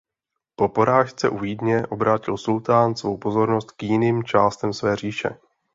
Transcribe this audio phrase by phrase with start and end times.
[0.55, 5.37] Po porážce u Vídně obrátil sultán svou pozornost k jiným částem své říše.